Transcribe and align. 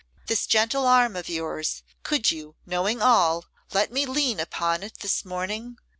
This 0.25 0.47
gentle 0.47 0.87
arm 0.87 1.15
of 1.15 1.29
yours; 1.29 1.83
could 2.01 2.31
you, 2.31 2.55
knowing 2.65 3.03
all, 3.03 3.45
let 3.71 3.91
me 3.91 4.07
lean 4.07 4.39
upon 4.39 4.81
it 4.81 4.97
this 5.01 5.23
morning? 5.23 5.77